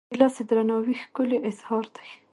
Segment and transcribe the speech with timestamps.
[0.13, 2.07] ګیلاس د درناوي ښکلی اظهار دی.